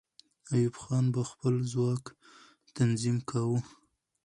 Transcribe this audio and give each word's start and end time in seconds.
ایوب 0.51 0.75
خان 0.83 1.05
به 1.13 1.21
خپل 1.31 1.55
ځواک 1.71 2.03
تنظیم 2.75 3.17
کاوه. 3.29 3.59